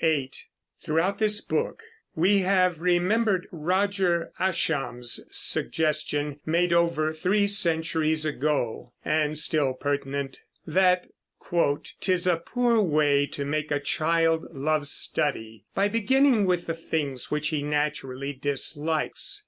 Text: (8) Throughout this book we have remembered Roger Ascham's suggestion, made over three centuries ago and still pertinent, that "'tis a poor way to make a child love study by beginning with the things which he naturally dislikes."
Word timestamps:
(8) 0.00 0.46
Throughout 0.82 1.18
this 1.18 1.42
book 1.42 1.82
we 2.16 2.38
have 2.38 2.80
remembered 2.80 3.46
Roger 3.52 4.32
Ascham's 4.38 5.20
suggestion, 5.30 6.40
made 6.46 6.72
over 6.72 7.12
three 7.12 7.46
centuries 7.46 8.24
ago 8.24 8.94
and 9.04 9.36
still 9.36 9.74
pertinent, 9.74 10.40
that 10.66 11.08
"'tis 12.00 12.26
a 12.26 12.36
poor 12.38 12.80
way 12.80 13.26
to 13.26 13.44
make 13.44 13.70
a 13.70 13.80
child 13.80 14.44
love 14.54 14.86
study 14.86 15.66
by 15.74 15.88
beginning 15.88 16.46
with 16.46 16.64
the 16.66 16.74
things 16.74 17.30
which 17.30 17.48
he 17.48 17.62
naturally 17.62 18.32
dislikes." 18.32 19.44